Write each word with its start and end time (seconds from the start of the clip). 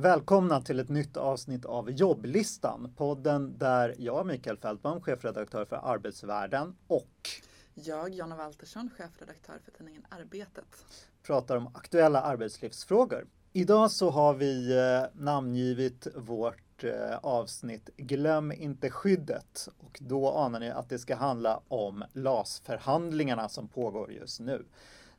Välkomna 0.00 0.60
till 0.60 0.80
ett 0.80 0.88
nytt 0.88 1.16
avsnitt 1.16 1.64
av 1.64 1.90
Jobblistan, 1.90 2.92
podden 2.96 3.58
där 3.58 3.94
jag, 3.98 4.26
Mikael 4.26 4.56
Fältman, 4.56 5.02
chefredaktör 5.02 5.64
för 5.64 5.76
Arbetsvärlden 5.76 6.76
och 6.86 7.30
jag, 7.74 8.14
Jonna 8.14 8.36
Waltersson, 8.36 8.90
chefredaktör 8.96 9.58
för 9.64 9.70
tidningen 9.72 10.06
Arbetet, 10.08 10.64
pratar 11.22 11.56
om 11.56 11.66
aktuella 11.66 12.20
arbetslivsfrågor. 12.20 13.26
Idag 13.52 13.90
så 13.90 14.10
har 14.10 14.34
vi 14.34 14.78
eh, 14.78 15.20
namngivit 15.20 16.06
vårt 16.14 16.84
eh, 16.84 17.16
avsnitt 17.22 17.90
Glöm 17.96 18.52
inte 18.52 18.90
skyddet 18.90 19.68
och 19.78 19.98
då 20.00 20.30
anar 20.32 20.60
ni 20.60 20.70
att 20.70 20.88
det 20.88 20.98
ska 20.98 21.16
handla 21.16 21.60
om 21.68 22.04
LAS-förhandlingarna 22.12 23.48
som 23.48 23.68
pågår 23.68 24.12
just 24.12 24.40
nu. 24.40 24.64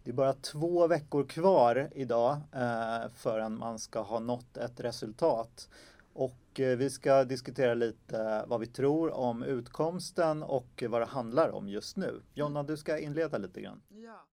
Det 0.04 0.12
är 0.12 0.14
bara 0.14 0.34
två 0.34 0.88
veckor 0.88 1.24
kvar 1.24 1.90
idag 1.96 2.38
eh, 2.52 3.10
förrän 3.16 3.58
man 3.58 3.80
ska 3.80 4.02
ha 4.02 4.20
nått 4.20 4.58
ett 4.58 4.80
resultat. 4.80 5.70
Och 6.14 6.60
eh, 6.60 6.78
vi 6.78 6.90
ska 6.90 7.24
diskutera 7.24 7.74
lite 7.74 8.46
vad 8.48 8.60
vi 8.60 8.68
tror 8.68 9.12
om 9.12 9.44
utkomsten 9.44 10.44
och 10.44 10.84
vad 10.90 11.02
det 11.02 11.06
handlar 11.06 11.50
om 11.50 11.70
just 11.70 11.98
nu. 11.98 12.22
Jonna, 12.34 12.64
du 12.64 12.78
ska 12.78 12.98
inleda 12.98 13.38
lite 13.38 13.62
grann. 13.62 13.82
Ja. 13.90 14.31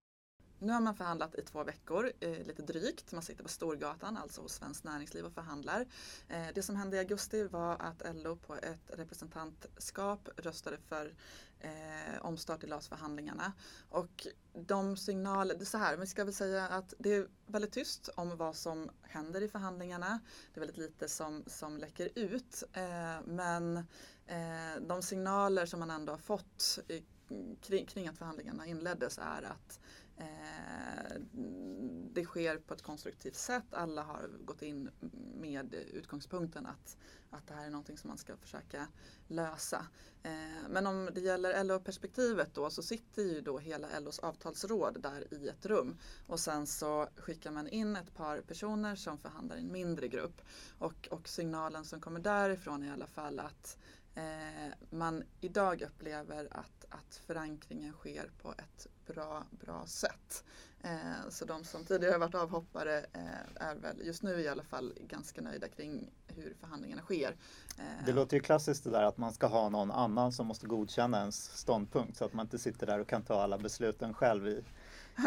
Nu 0.59 0.73
har 0.73 0.81
man 0.81 0.95
förhandlat 0.95 1.35
i 1.35 1.41
två 1.41 1.63
veckor, 1.63 2.11
eh, 2.19 2.43
lite 2.43 2.61
drygt. 2.61 3.11
Man 3.11 3.23
sitter 3.23 3.43
på 3.43 3.49
Storgatan, 3.49 4.17
alltså 4.17 4.41
hos 4.41 4.53
Svenskt 4.53 4.83
Näringsliv 4.83 5.25
och 5.25 5.33
förhandlar. 5.33 5.85
Eh, 6.27 6.47
det 6.55 6.63
som 6.63 6.75
hände 6.75 6.97
i 6.97 6.99
augusti 6.99 7.43
var 7.43 7.75
att 7.79 8.15
LO 8.15 8.35
på 8.35 8.55
ett 8.55 8.91
representantskap 8.97 10.29
röstade 10.37 10.77
för 10.77 11.13
eh, 11.59 12.21
omstart 12.21 12.63
i 12.63 12.67
LAS-förhandlingarna. 12.67 13.53
Och 13.89 14.27
de 14.53 14.97
signaler, 14.97 15.55
det 15.55 15.63
är 15.63 15.65
så 15.65 15.77
här, 15.77 15.97
vi 15.97 16.07
ska 16.07 16.23
väl 16.23 16.33
säga 16.33 16.67
att 16.67 16.93
det 16.97 17.13
är 17.13 17.27
väldigt 17.45 17.73
tyst 17.73 18.09
om 18.15 18.37
vad 18.37 18.55
som 18.55 18.89
händer 19.01 19.41
i 19.41 19.47
förhandlingarna. 19.47 20.19
Det 20.53 20.57
är 20.57 20.59
väldigt 20.59 20.77
lite 20.77 21.09
som, 21.09 21.43
som 21.47 21.77
läcker 21.77 22.09
ut. 22.15 22.63
Eh, 22.73 23.21
men 23.25 23.77
eh, 24.25 24.81
de 24.81 25.01
signaler 25.01 25.65
som 25.65 25.79
man 25.79 25.91
ändå 25.91 26.13
har 26.13 26.17
fått 26.17 26.79
i, 26.87 27.03
kring, 27.61 27.85
kring 27.85 28.07
att 28.07 28.17
förhandlingarna 28.17 28.65
inleddes 28.67 29.17
är 29.17 29.41
att 29.43 29.79
Eh, 30.19 31.15
det 32.13 32.25
sker 32.25 32.57
på 32.57 32.73
ett 32.73 32.81
konstruktivt 32.81 33.35
sätt. 33.35 33.73
Alla 33.73 34.03
har 34.03 34.29
gått 34.45 34.61
in 34.61 34.89
med 35.35 35.73
utgångspunkten 35.73 36.65
att, 36.65 36.97
att 37.29 37.47
det 37.47 37.53
här 37.53 37.65
är 37.65 37.69
någonting 37.69 37.97
som 37.97 38.07
man 38.07 38.17
ska 38.17 38.37
försöka 38.37 38.87
lösa. 39.27 39.87
Eh, 40.23 40.69
men 40.69 40.87
om 40.87 41.09
det 41.13 41.21
gäller 41.21 41.63
LO-perspektivet 41.63 42.53
då 42.53 42.69
så 42.69 42.83
sitter 42.83 43.23
ju 43.23 43.41
då 43.41 43.59
hela 43.59 43.99
LOs 43.99 44.19
avtalsråd 44.19 45.01
där 45.01 45.33
i 45.33 45.47
ett 45.47 45.65
rum 45.65 45.97
och 46.27 46.39
sen 46.39 46.67
så 46.67 47.07
skickar 47.15 47.51
man 47.51 47.67
in 47.67 47.95
ett 47.95 48.13
par 48.13 48.41
personer 48.41 48.95
som 48.95 49.17
förhandlar 49.17 49.57
i 49.57 49.59
en 49.59 49.71
mindre 49.71 50.07
grupp 50.07 50.41
och, 50.77 51.07
och 51.11 51.29
signalen 51.29 51.85
som 51.85 52.01
kommer 52.01 52.19
därifrån 52.19 52.83
är 52.83 52.87
i 52.87 52.91
alla 52.91 53.07
fall 53.07 53.39
att 53.39 53.77
eh, 54.15 54.73
man 54.89 55.23
idag 55.41 55.81
upplever 55.81 56.47
att, 56.51 56.85
att 56.89 57.15
förankringen 57.25 57.93
sker 57.93 58.31
på 58.41 58.53
ett 58.57 58.87
bra, 59.13 59.43
bra 59.51 59.83
sätt. 59.87 60.43
Eh, 60.81 61.29
så 61.29 61.45
de 61.45 61.63
som 61.63 61.85
tidigare 61.85 62.17
varit 62.17 62.35
avhoppare 62.35 62.97
eh, 62.97 63.67
är 63.67 63.75
väl 63.75 64.05
just 64.05 64.23
nu 64.23 64.41
i 64.41 64.47
alla 64.47 64.63
fall 64.63 64.93
ganska 65.07 65.41
nöjda 65.41 65.67
kring 65.67 66.11
hur 66.27 66.53
förhandlingarna 66.59 67.01
sker. 67.01 67.35
Eh, 67.77 68.05
det 68.05 68.13
låter 68.13 68.37
ju 68.37 68.43
klassiskt 68.43 68.83
det 68.83 68.89
där 68.89 69.03
att 69.03 69.17
man 69.17 69.33
ska 69.33 69.47
ha 69.47 69.69
någon 69.69 69.91
annan 69.91 70.31
som 70.31 70.47
måste 70.47 70.67
godkänna 70.67 71.19
ens 71.19 71.57
ståndpunkt 71.57 72.17
så 72.17 72.25
att 72.25 72.33
man 72.33 72.45
inte 72.45 72.59
sitter 72.59 72.87
där 72.87 72.99
och 72.99 73.07
kan 73.07 73.23
ta 73.23 73.41
alla 73.41 73.57
besluten 73.57 74.13
själv 74.13 74.47
i, 74.47 74.63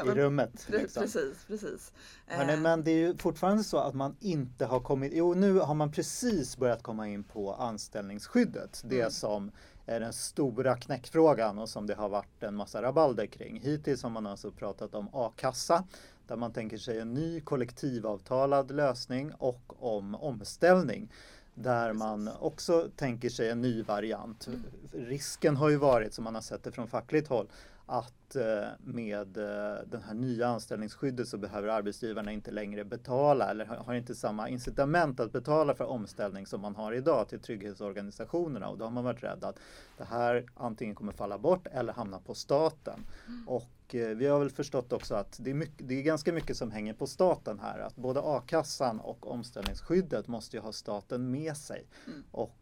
i 0.05 0.11
rummet. 0.11 0.67
Liksom. 0.69 1.03
Precis, 1.03 1.45
precis. 1.47 1.93
Hörrni, 2.27 2.57
men 2.57 2.85
det 2.85 2.91
är 2.91 2.99
ju 2.99 3.17
fortfarande 3.17 3.65
så 3.65 3.79
att 3.79 3.95
man 3.95 4.17
inte 4.21 4.67
har 4.67 4.81
kommit, 4.81 5.13
jo 5.15 5.35
nu 5.35 5.59
har 5.59 5.75
man 5.75 5.93
precis 5.93 6.57
börjat 6.57 6.83
komma 6.83 7.09
in 7.09 7.25
på 7.25 7.55
anställningsskyddet. 7.55 8.83
Det 8.85 9.01
mm. 9.01 9.11
som 9.11 9.51
är 9.87 10.01
den 10.01 10.13
stora 10.13 10.77
knäckfrågan 10.77 11.59
och 11.59 11.69
som 11.69 11.87
det 11.87 11.95
har 11.95 12.09
varit 12.09 12.43
en 12.43 12.55
massa 12.55 12.83
rabalder 12.83 13.27
kring. 13.27 13.61
Hittills 13.61 14.03
har 14.03 14.11
man 14.11 14.27
alltså 14.27 14.51
pratat 14.51 14.95
om 14.95 15.09
a-kassa 15.13 15.85
där 16.27 16.37
man 16.37 16.53
tänker 16.53 16.79
sig 16.79 16.99
en 16.99 17.15
ny 17.15 17.41
kollektivavtalad 17.41 18.71
lösning 18.71 19.33
och 19.39 19.85
om 19.85 20.15
omställning 20.15 21.11
där 21.55 21.93
man 21.93 22.31
också 22.41 22.89
tänker 22.97 23.29
sig 23.29 23.51
en 23.51 23.61
ny 23.61 23.83
variant. 23.83 24.47
Mm. 24.47 24.63
Risken 24.93 25.57
har 25.57 25.69
ju 25.69 25.77
varit, 25.77 26.15
som 26.15 26.25
man 26.25 26.35
har 26.35 26.43
sett 26.43 26.65
det 26.65 26.73
från 26.73 26.89
fackligt 26.89 27.29
håll, 27.29 27.49
att 27.87 28.37
eh, 28.37 28.69
med 28.79 29.37
eh, 29.37 29.83
det 29.87 30.01
här 30.07 30.15
nya 30.15 30.49
anställningsskyddet 30.49 31.29
så 31.29 31.39
behöver 31.39 31.69
arbetsgivarna 31.69 32.33
inte 32.33 32.51
längre 32.51 32.85
betala 32.85 33.51
eller 33.51 33.65
har 33.65 33.95
inte 33.95 34.15
samma 34.15 34.49
incitament 34.49 35.21
att 35.21 35.33
betala 35.33 35.75
för 35.75 35.85
omställning 35.85 36.47
som 36.47 36.61
man 36.61 36.77
har 36.77 36.93
idag 36.93 37.29
till 37.29 37.41
trygghetsorganisationerna 37.41 38.69
och 38.69 38.79
då 38.79 38.85
har 38.85 38.91
man 38.91 39.05
varit 39.05 39.23
rädd 39.23 39.45
att 39.45 39.59
det 39.99 40.05
här 40.05 40.47
antingen 40.55 40.95
kommer 40.95 41.13
falla 41.13 41.39
bort 41.39 41.67
eller 41.67 41.93
hamna 41.93 42.19
på 42.19 42.35
staten. 42.35 43.01
Mm. 43.29 43.49
Och 43.49 43.95
eh, 43.95 44.09
vi 44.09 44.27
har 44.27 44.39
väl 44.39 44.51
förstått 44.51 44.93
också 44.93 45.15
att 45.15 45.39
det 45.41 45.51
är, 45.51 45.55
mycket, 45.55 45.89
det 45.89 45.95
är 45.95 46.03
ganska 46.03 46.33
mycket 46.33 46.57
som 46.57 46.71
hänger 46.71 46.95
på 46.95 47.07
staten 47.07 47.59
här. 47.59 47.79
Att 47.79 47.97
både 47.97 48.21
a-kassan 48.25 49.01
och 49.01 49.31
omställningsskyddet 49.31 50.29
måste 50.29 50.57
ju 50.57 50.63
ha 50.63 50.73
staten 50.73 51.31
med 51.31 51.57
sig. 51.57 51.87
Mm. 52.07 52.23
Och 52.31 52.59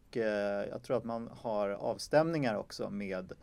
jag 0.69 0.83
tror 0.83 0.97
att 0.97 1.03
man 1.03 1.29
har 1.41 1.69
avstämningar 1.69 2.55
också 2.55 2.89
med 2.89 3.33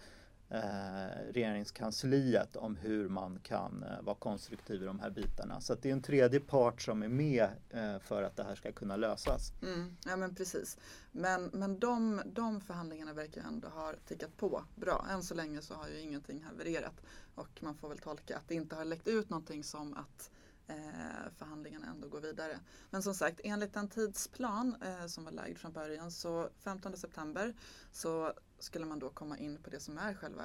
eh, 0.51 1.33
regeringskansliet 1.33 2.57
om 2.57 2.77
hur 2.77 3.09
man 3.09 3.39
kan 3.43 3.83
eh, 3.83 4.03
vara 4.03 4.17
konstruktiv 4.17 4.83
i 4.83 4.87
de 4.87 5.01
här 5.01 5.11
bitarna. 5.11 5.61
Så 5.61 5.75
det 5.75 5.89
är 5.89 5.93
en 5.93 6.03
tredje 6.03 6.41
part 6.41 6.83
som 6.83 7.03
är 7.03 7.09
med 7.09 7.49
eh, 7.71 7.99
för 7.99 8.23
att 8.23 8.37
det 8.37 8.45
här 8.45 8.55
ska 8.55 8.73
kunna 8.73 8.97
lösas. 8.97 9.53
Mm, 9.63 9.97
ja 10.05 10.17
men 10.17 10.35
precis. 10.35 10.79
Men, 11.13 11.45
men 11.45 11.79
de, 11.79 12.23
de 12.27 12.61
förhandlingarna 12.61 13.13
verkar 13.13 13.43
ändå 13.43 13.69
ha 13.69 13.93
tickat 14.07 14.37
på 14.37 14.65
bra. 14.75 15.07
Än 15.11 15.23
så 15.23 15.35
länge 15.35 15.63
så 15.63 15.75
har 15.75 15.89
ju 15.89 16.01
ingenting 16.01 16.43
havererat 16.43 17.01
och 17.35 17.63
man 17.63 17.75
får 17.75 17.89
väl 17.89 17.99
tolka 17.99 18.37
att 18.37 18.49
det 18.49 18.55
inte 18.55 18.77
har 18.77 18.85
läckt 18.85 19.09
ut 19.09 19.31
någonting 19.31 19.65
som 19.65 19.95
att 19.95 20.31
eh, 20.67 21.33
förhandlingarna 21.37 21.87
ändå 21.87 22.09
går 22.09 22.21
vidare. 22.21 22.59
Men 22.91 23.03
som 23.03 23.15
sagt, 23.15 23.41
enligt 23.45 23.77
en 23.77 23.89
tidsplan 23.89 24.77
eh, 24.83 25.07
som 25.07 25.25
var 25.25 25.33
lagd 25.33 25.59
från 25.59 25.73
början 25.73 26.11
så 26.11 26.49
15 26.59 26.97
september 26.97 27.55
så 27.93 28.33
skulle 28.59 28.87
man 28.87 28.99
då 28.99 29.11
komma 29.11 29.39
in 29.39 29.59
på 29.63 29.71
det 29.71 29.81
som 29.81 29.99
är 29.99 30.15
själva 30.15 30.45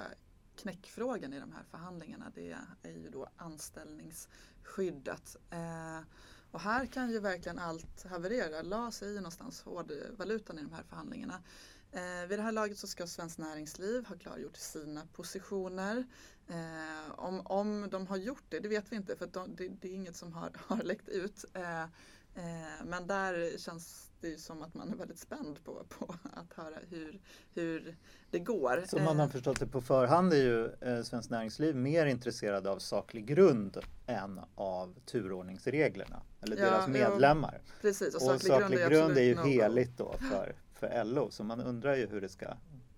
knäckfrågan 0.56 1.32
i 1.32 1.40
de 1.40 1.52
här 1.52 1.64
förhandlingarna. 1.70 2.32
Det 2.34 2.56
är 2.82 2.92
ju 2.92 3.10
då 3.10 3.28
anställningsskyddet. 3.36 5.36
Eh, 5.50 6.00
och 6.50 6.60
här 6.60 6.86
kan 6.86 7.10
ju 7.10 7.20
verkligen 7.20 7.58
allt 7.58 8.04
haverera. 8.04 8.62
LAS 8.62 9.02
är 9.02 9.08
ju 9.08 9.16
någonstans 9.16 9.62
hårdvalutan 9.62 10.58
i 10.58 10.62
de 10.62 10.72
här 10.72 10.82
förhandlingarna. 10.82 11.42
Eh, 11.92 12.26
vid 12.28 12.38
det 12.38 12.42
här 12.42 12.52
laget 12.52 12.78
så 12.78 12.86
ska 12.86 13.06
Svenskt 13.06 13.38
Näringsliv 13.38 14.06
ha 14.06 14.16
klargjort 14.16 14.56
sina 14.56 15.06
positioner. 15.12 16.06
Eh, 16.48 17.10
om, 17.16 17.46
om 17.46 17.88
de 17.90 18.06
har 18.06 18.16
gjort 18.16 18.44
det, 18.48 18.60
det 18.60 18.68
vet 18.68 18.92
vi 18.92 18.96
inte 18.96 19.16
för 19.16 19.26
de, 19.26 19.56
det, 19.56 19.68
det, 19.68 19.88
är 19.88 19.94
inget 19.94 20.16
som 20.16 20.32
har, 20.32 20.50
har 20.66 20.82
läckt 20.82 21.08
ut. 21.08 21.44
Eh, 21.54 21.86
men 22.84 23.06
där 23.06 23.58
känns 23.58 24.10
det 24.24 24.30
ju 24.30 24.38
som 24.38 24.62
att 24.62 24.74
man 24.74 24.92
är 24.92 24.96
väldigt 24.96 25.18
spänd 25.18 25.64
på, 25.64 25.84
på 25.88 26.14
att 26.32 26.52
höra 26.54 26.76
hur, 26.90 27.20
hur 27.54 27.96
det 28.30 28.38
går. 28.38 28.84
Som 28.86 29.04
man 29.04 29.18
har 29.18 29.26
eh, 29.26 29.30
förstått 29.32 29.60
det 29.60 29.66
på 29.66 29.80
förhand 29.80 30.32
är 30.32 30.36
ju 30.36 30.66
eh, 30.80 31.02
Svenskt 31.02 31.30
Näringsliv 31.30 31.76
mer 31.76 32.06
intresserade 32.06 32.70
av 32.70 32.78
saklig 32.78 33.26
grund 33.26 33.78
än 34.06 34.40
av 34.54 34.94
turordningsreglerna. 35.06 36.22
Eller 36.40 36.56
ja, 36.56 36.64
deras 36.64 36.88
medlemmar. 36.88 37.60
Ja, 37.64 37.72
precis, 37.80 38.14
och 38.14 38.20
saklig, 38.20 38.52
och 38.52 38.60
saklig 38.60 38.78
grund, 38.78 38.92
grund 38.92 39.18
är, 39.18 39.22
ju 39.22 39.36
heligt 39.36 39.98
då 39.98 40.14
för, 40.30 40.54
för 40.74 41.04
LO 41.04 41.30
så 41.30 41.44
man 41.44 41.60
undrar 41.60 41.96
ju 41.96 42.06
hur 42.06 42.20
det 42.20 42.28
ska 42.28 42.46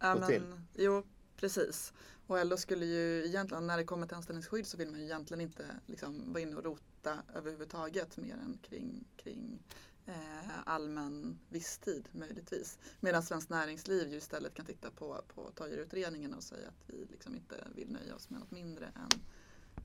ja, 0.00 0.12
gå 0.12 0.20
men, 0.20 0.28
till. 0.28 0.42
Jo, 0.74 1.02
precis. 1.36 1.92
Och 2.26 2.46
LO 2.46 2.56
skulle 2.56 2.86
ju 2.86 3.26
egentligen, 3.26 3.66
när 3.66 3.76
det 3.76 3.84
kommer 3.84 4.06
till 4.06 4.16
anställningsskydd 4.16 4.66
så 4.66 4.76
vill 4.76 4.90
man 4.90 5.00
ju 5.00 5.04
egentligen 5.04 5.40
inte 5.40 5.64
liksom 5.86 6.32
vara 6.32 6.42
inne 6.42 6.56
och 6.56 6.64
rota 6.64 7.22
överhuvudtaget 7.34 8.16
mer 8.16 8.34
än 8.34 8.58
kring, 8.62 9.04
kring 9.16 9.62
eh, 10.06 10.58
allmän 10.64 11.38
visstid 11.48 12.08
möjligtvis. 12.12 12.78
Medan 13.00 13.22
Svenskt 13.22 13.50
Näringsliv 13.50 14.08
ju 14.08 14.16
istället 14.16 14.54
kan 14.54 14.66
titta 14.66 14.90
på, 14.90 15.22
på 15.34 15.50
Toijerutredningen 15.54 16.34
och 16.34 16.42
säga 16.42 16.68
att 16.68 16.84
vi 16.86 17.06
liksom 17.10 17.34
inte 17.34 17.68
vill 17.74 17.92
nöja 17.92 18.14
oss 18.14 18.30
med 18.30 18.40
något 18.40 18.50
mindre 18.50 18.86
än, 18.86 19.20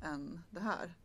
än 0.01 0.39
det 0.49 0.59
här. 0.59 0.95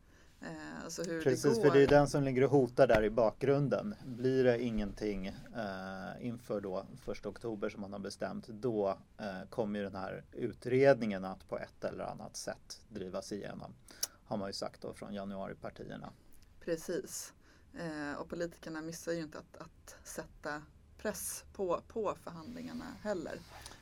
Eh, 0.40 0.84
alltså 0.84 1.04
Precis, 1.04 1.60
för 1.60 1.70
det 1.70 1.82
är 1.82 1.86
den 1.86 2.08
som 2.08 2.24
ligger 2.24 2.44
och 2.44 2.50
hotar 2.50 2.86
där 2.86 3.04
i 3.04 3.10
bakgrunden. 3.10 3.94
Blir 4.04 4.44
det 4.44 4.62
ingenting 4.62 5.26
eh, 5.26 6.26
inför 6.26 6.60
då 6.60 6.86
första 7.04 7.28
oktober 7.28 7.68
som 7.68 7.80
man 7.80 7.92
har 7.92 8.00
bestämt, 8.00 8.46
då 8.46 8.98
eh, 9.18 9.48
kommer 9.50 9.82
den 9.82 9.96
här 9.96 10.24
utredningen 10.32 11.24
att 11.24 11.48
på 11.48 11.58
ett 11.58 11.84
eller 11.84 12.04
annat 12.04 12.36
sätt 12.36 12.80
drivas 12.88 13.32
igenom. 13.32 13.74
Har 14.24 14.36
man 14.36 14.48
ju 14.48 14.52
sagt 14.52 14.82
då 14.82 14.92
från 14.92 15.14
januaripartierna. 15.14 16.12
Precis. 16.60 17.32
Eh, 17.78 18.20
och 18.20 18.28
politikerna 18.28 18.82
missar 18.82 19.12
ju 19.12 19.20
inte 19.20 19.38
att, 19.38 19.56
att 19.56 19.96
sätta 20.04 20.62
press 20.98 21.44
på, 21.52 21.80
på 21.88 22.14
förhandlingarna 22.24 22.84
heller. 23.02 23.38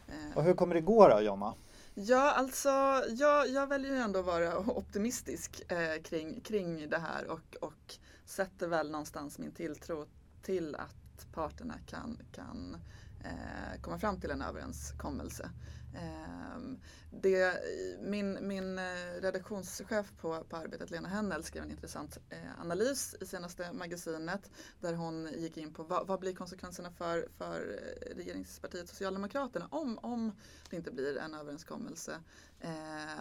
Eh, 0.08 0.36
och 0.36 0.44
hur 0.44 0.54
kommer 0.54 0.74
det 0.74 0.80
gå 0.80 1.08
då 1.08 1.20
Jonna? 1.20 1.54
Ja, 1.96 2.32
alltså 2.32 2.68
jag, 3.08 3.48
jag 3.48 3.66
väljer 3.66 3.92
ju 3.92 3.98
ändå 3.98 4.18
att 4.18 4.26
vara 4.26 4.58
optimistisk 4.58 5.72
eh, 5.72 6.02
kring, 6.02 6.40
kring 6.40 6.88
det 6.90 6.98
här 6.98 7.26
och, 7.26 7.56
och 7.60 7.94
sätter 8.24 8.68
väl 8.68 8.90
någonstans 8.90 9.38
min 9.38 9.52
tilltro 9.52 10.06
till 10.42 10.74
att 10.74 11.26
parterna 11.32 11.74
kan, 11.86 12.18
kan 12.32 12.76
eh, 13.24 13.63
komma 13.82 13.98
fram 13.98 14.20
till 14.20 14.30
en 14.30 14.42
överenskommelse. 14.42 15.50
Ehm, 15.94 16.78
det, 17.10 17.60
min, 18.00 18.48
min 18.48 18.78
eh, 18.78 19.20
redaktionschef 19.20 20.12
på, 20.20 20.44
på 20.48 20.56
Arbetet, 20.56 20.90
Lena 20.90 21.08
Hennel, 21.08 21.44
skrev 21.44 21.62
en 21.62 21.70
intressant 21.70 22.18
eh, 22.30 22.60
analys 22.60 23.16
i 23.20 23.26
senaste 23.26 23.72
magasinet 23.72 24.50
där 24.80 24.94
hon 24.94 25.28
gick 25.36 25.56
in 25.56 25.74
på 25.74 25.82
vad, 25.82 26.06
vad 26.06 26.20
blir 26.20 26.34
konsekvenserna 26.34 26.90
för, 26.90 27.28
för 27.38 27.60
eh, 27.60 28.16
regeringspartiet 28.16 28.88
Socialdemokraterna 28.88 29.68
om, 29.70 29.98
om 29.98 30.32
det 30.70 30.76
inte 30.76 30.90
blir 30.90 31.18
en 31.18 31.34
överenskommelse 31.34 32.20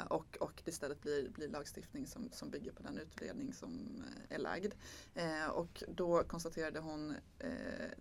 och, 0.07 0.37
och 0.39 0.61
det 0.65 0.71
istället 0.71 1.01
blir, 1.01 1.29
blir 1.29 1.47
lagstiftning 1.47 2.07
som, 2.07 2.29
som 2.31 2.49
bygger 2.49 2.71
på 2.71 2.83
den 2.83 2.97
utredning 2.97 3.53
som 3.53 4.03
är 4.29 4.37
lagd. 4.37 4.73
Och 5.51 5.83
då 5.87 6.23
konstaterade 6.23 6.79
hon 6.79 7.15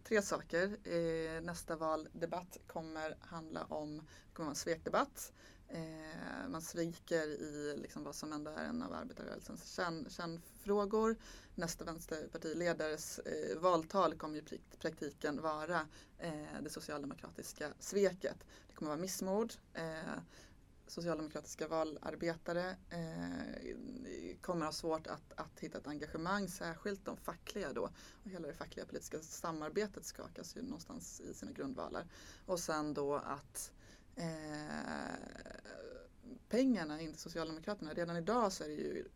tre 0.05 0.23
saker. 0.23 1.41
nästa 1.41 1.77
valdebatt 1.77 2.42
kommer 2.67 3.17
handla 3.21 3.65
om, 3.65 3.97
det 3.97 4.35
kommer 4.35 4.47
vara 4.47 4.53
en 4.53 4.57
svekdebatt. 4.57 5.33
Eh, 5.69 6.49
man 6.49 6.63
sviker 6.63 7.27
i 7.27 7.77
liksom 7.77 8.05
vad 8.05 8.15
som 8.15 8.33
ändå 8.33 8.51
är 8.51 8.65
en 8.65 8.83
av 8.83 8.93
arbetarrörelsens 8.93 9.75
kärn, 9.75 10.07
kärnfrågor. 10.09 11.17
Nästa 11.55 11.85
vänsterpartiledares 11.85 13.19
eh, 13.19 13.59
valtal 13.59 14.15
kommer 14.15 14.53
i 14.55 14.61
praktiken 14.79 15.43
vara 15.43 15.87
eh, 16.19 16.63
det 16.63 16.71
socialdemokratiska 16.71 17.69
sveket. 17.79 18.37
Det 18.69 18.75
kommer 18.75 18.91
vara 18.91 19.01
missmod. 19.01 19.55
Eh, 19.75 20.19
socialdemokratiska 20.93 21.69
valarbetare 21.69 22.77
eh, 22.91 24.37
kommer 24.41 24.65
ha 24.67 24.73
svårt 24.73 25.07
att, 25.07 25.33
att 25.37 25.61
hitta 25.61 25.79
ett 25.79 25.87
engagemang, 25.87 26.49
särskilt 26.49 27.05
de 27.05 27.17
fackliga 27.17 27.73
då. 27.73 27.91
Och 28.25 28.31
hela 28.31 28.47
det 28.47 28.55
fackliga 28.55 28.87
politiska 28.87 29.19
samarbetet 29.21 30.05
skakas 30.05 30.57
ju 30.57 30.63
någonstans 30.63 31.21
i 31.21 31.35
sina 31.35 31.53
grundvalar. 31.53 32.07
Och 32.47 32.61
sen 32.61 32.95
då 32.95 33.15
att 33.15 33.73
eh, 34.17 34.25
pengarna 36.49 37.01
in 37.01 37.13
till 37.13 37.21
Socialdemokraterna. 37.21 37.93
Redan 37.93 38.17
idag 38.17 38.53
så 38.53 38.65
är 38.65 38.69
det 38.69 38.75
ju, 38.75 39.09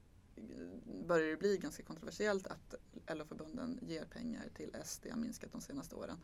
börjar 1.07 1.31
det 1.31 1.37
bli 1.37 1.59
ganska 1.59 1.83
kontroversiellt 1.83 2.47
att 2.47 2.75
LO-förbunden 3.07 3.79
ger 3.83 4.05
pengar 4.05 4.49
till 4.55 4.77
SD, 4.85 5.07
har 5.11 5.19
minskat 5.19 5.53
de 5.53 5.61
senaste 5.61 5.97
åren 5.97 6.19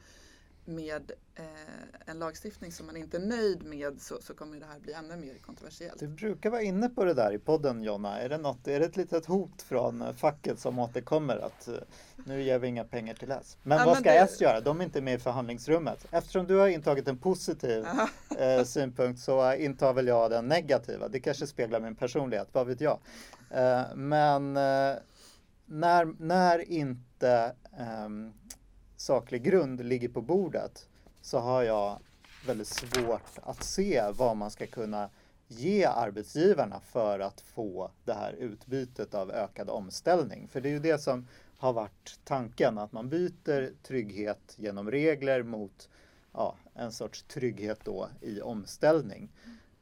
med 0.64 1.12
eh, 1.35 1.44
en 2.06 2.19
lagstiftning 2.19 2.73
som 2.73 2.87
man 2.87 2.97
inte 2.97 3.17
är 3.17 3.20
nöjd 3.20 3.64
med 3.64 4.00
så, 4.00 4.20
så 4.20 4.35
kommer 4.35 4.61
det 4.61 4.67
här 4.67 4.79
bli 4.79 4.93
ännu 4.93 5.17
mer 5.17 5.35
kontroversiellt. 5.35 6.00
Du 6.00 6.09
brukar 6.09 6.50
vara 6.50 6.62
inne 6.62 6.88
på 6.88 7.05
det 7.05 7.14
där 7.14 7.32
i 7.32 7.38
podden 7.38 7.82
Jonna. 7.82 8.20
Är 8.20 8.29
det, 8.29 8.38
något, 8.38 8.69
är 8.69 8.81
det 8.81 8.87
ett 8.87 8.97
litet 8.97 9.26
hot 9.26 9.62
från 9.62 10.03
eh, 10.03 10.12
facket 10.12 10.59
som 10.59 10.79
återkommer 10.79 11.37
att 11.37 11.69
eh, 11.69 11.75
nu 12.26 12.43
ger 12.43 12.59
vi 12.59 12.69
inga 12.69 12.85
pengar 12.85 13.14
till 13.14 13.31
S? 13.31 13.59
Men 13.62 13.79
ja, 13.79 13.85
vad 13.85 13.97
ska 13.97 14.11
det... 14.11 14.19
S 14.19 14.41
göra? 14.41 14.61
De 14.61 14.81
är 14.81 14.85
inte 14.85 15.00
med 15.00 15.14
i 15.14 15.19
förhandlingsrummet. 15.19 16.06
Eftersom 16.11 16.47
du 16.47 16.56
har 16.56 16.69
intagit 16.69 17.09
en 17.09 17.19
positiv 17.19 17.87
eh, 18.38 18.64
synpunkt 18.64 19.20
så 19.20 19.55
intar 19.55 19.93
väl 19.93 20.06
jag 20.06 20.31
den 20.31 20.49
negativa. 20.49 21.09
Det 21.09 21.20
kanske 21.20 21.47
speglar 21.47 21.81
min 21.81 21.94
personlighet, 21.94 22.49
vad 22.53 22.67
vet 22.67 22.81
jag. 22.81 22.99
Eh, 23.50 23.82
men 23.94 24.56
eh, 24.56 24.94
när, 25.67 26.23
när 26.23 26.70
inte 26.70 27.55
ehm, 27.79 28.32
saklig 29.02 29.43
grund 29.43 29.84
ligger 29.84 30.08
på 30.08 30.20
bordet 30.20 30.88
så 31.20 31.38
har 31.38 31.62
jag 31.62 31.99
väldigt 32.46 32.69
svårt 32.69 33.38
att 33.43 33.62
se 33.64 34.02
vad 34.16 34.37
man 34.37 34.50
ska 34.50 34.66
kunna 34.66 35.10
ge 35.49 35.84
arbetsgivarna 35.84 36.81
för 36.81 37.20
att 37.20 37.40
få 37.40 37.90
det 38.04 38.12
här 38.12 38.32
utbytet 38.32 39.14
av 39.14 39.31
ökad 39.31 39.70
omställning. 39.70 40.49
För 40.49 40.60
det 40.60 40.69
är 40.69 40.70
ju 40.70 40.78
det 40.78 40.99
som 40.99 41.28
har 41.58 41.72
varit 41.72 42.20
tanken, 42.25 42.78
att 42.78 42.93
man 42.93 43.08
byter 43.08 43.82
trygghet 43.82 44.54
genom 44.56 44.90
regler 44.90 45.43
mot 45.43 45.88
ja, 46.32 46.56
en 46.75 46.93
sorts 46.93 47.22
trygghet 47.22 47.81
då 47.84 48.08
i 48.20 48.40
omställning. 48.40 49.32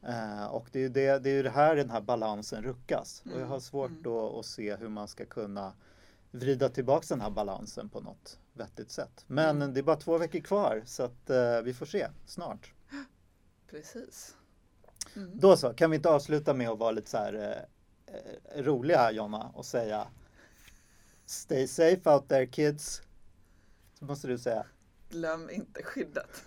Uh, 0.08 0.46
och 0.46 0.69
det 0.72 0.78
är 0.78 0.82
ju 0.82 0.88
det, 0.88 1.19
det, 1.19 1.31
är 1.31 1.43
det 1.43 1.50
här 1.50 1.76
den 1.76 1.90
här 1.90 2.00
balansen 2.00 2.62
ruckas. 2.62 3.22
Mm. 3.25 3.37
Och 3.37 3.43
jag 3.43 3.46
har 3.46 3.61
svårt 3.61 3.90
mm. 3.90 4.02
då 4.02 4.38
att 4.38 4.46
se 4.46 4.76
hur 4.76 4.88
man 4.88 5.08
ska 5.08 5.25
kunna 5.25 5.72
vrida 6.31 6.69
tillbaks 6.69 7.09
den 7.09 7.21
här 7.21 7.31
balansen 7.31 7.88
på 7.88 8.00
något 8.00 8.38
vettigt 8.53 8.91
sätt. 8.91 9.25
Men 9.27 9.56
mm. 9.56 9.75
det 9.75 9.81
är 9.81 9.82
bara 9.82 9.97
två 9.97 10.19
veckor 10.19 10.41
kvar 10.41 10.82
så 10.87 11.03
att 11.03 11.31
uh, 11.31 11.62
vi 11.65 11.75
får 11.75 11.87
se 11.87 12.09
snart. 12.27 12.73
Precis. 13.71 14.37
Mm. 15.17 15.31
Då 15.35 15.56
så, 15.56 15.75
kan 15.75 15.91
vi 15.91 15.97
inte 15.97 16.09
avsluta 16.09 16.55
med 16.55 16.69
att 16.69 16.79
vara 16.79 16.91
lite 16.91 17.11
så 17.11 17.17
här 17.17 17.67
uh, 18.55 18.62
roliga 18.62 19.12
Jonna 19.12 19.53
och 19.55 19.67
säga 19.67 20.06
Stay 21.27 21.67
safe 21.67 22.11
out 22.11 22.29
there 22.29 22.47
kids. 22.47 23.03
Så 23.99 24.05
måste 24.05 24.29
du 24.29 24.38
säga. 24.38 24.67
Glöm 25.09 25.50
inte 25.50 25.82
skyddet. 25.82 26.44